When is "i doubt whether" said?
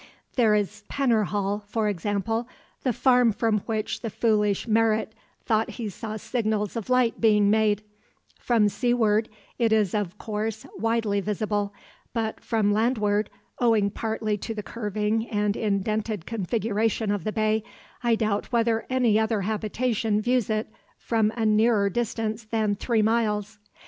18.01-18.87